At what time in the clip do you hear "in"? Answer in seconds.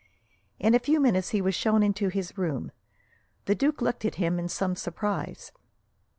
0.57-0.73, 4.39-4.49